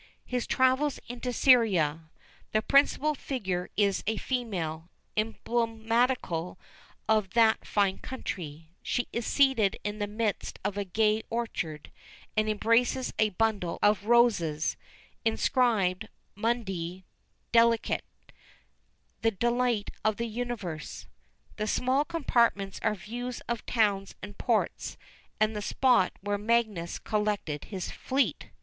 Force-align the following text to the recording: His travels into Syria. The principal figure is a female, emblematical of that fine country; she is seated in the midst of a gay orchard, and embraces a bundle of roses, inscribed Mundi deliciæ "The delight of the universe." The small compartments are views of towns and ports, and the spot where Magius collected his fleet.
His 0.25 0.47
travels 0.47 0.99
into 1.07 1.31
Syria. 1.31 2.09
The 2.53 2.63
principal 2.63 3.13
figure 3.13 3.69
is 3.77 4.03
a 4.07 4.17
female, 4.17 4.89
emblematical 5.15 6.57
of 7.07 7.35
that 7.35 7.67
fine 7.67 7.99
country; 7.99 8.71
she 8.81 9.07
is 9.13 9.27
seated 9.27 9.77
in 9.83 9.99
the 9.99 10.07
midst 10.07 10.57
of 10.65 10.75
a 10.75 10.83
gay 10.85 11.21
orchard, 11.29 11.91
and 12.35 12.49
embraces 12.49 13.13
a 13.19 13.29
bundle 13.29 13.77
of 13.83 14.05
roses, 14.05 14.75
inscribed 15.23 16.07
Mundi 16.33 17.05
deliciæ 17.53 17.99
"The 19.21 19.29
delight 19.29 19.91
of 20.03 20.17
the 20.17 20.25
universe." 20.27 21.05
The 21.57 21.67
small 21.67 22.05
compartments 22.05 22.79
are 22.81 22.95
views 22.95 23.39
of 23.41 23.67
towns 23.67 24.15
and 24.23 24.35
ports, 24.35 24.97
and 25.39 25.55
the 25.55 25.61
spot 25.61 26.11
where 26.21 26.39
Magius 26.39 26.97
collected 26.97 27.65
his 27.65 27.91
fleet. 27.91 28.49